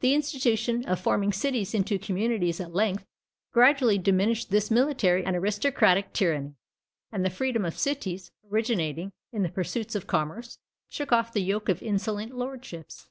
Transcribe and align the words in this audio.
The 0.00 0.14
institution 0.14 0.86
of 0.86 0.98
forming 1.00 1.34
cities 1.34 1.74
into 1.74 1.98
communities 1.98 2.60
at 2.62 2.72
length 2.72 3.04
gradually 3.52 3.98
diminished 3.98 4.48
this 4.48 4.70
military 4.70 5.22
and 5.22 5.36
aristocratic 5.36 6.14
tyranny; 6.14 6.54
and 7.12 7.26
the 7.26 7.28
freedom 7.28 7.66
of 7.66 7.76
cities, 7.76 8.30
originating 8.50 9.12
in 9.32 9.42
the 9.42 9.50
pursuits 9.50 9.94
of 9.94 10.06
commerce, 10.06 10.56
shook 10.88 11.12
off 11.12 11.34
the 11.34 11.42
yoke 11.42 11.68
of 11.68 11.82
insolent 11.82 12.34
lordships. 12.34 13.10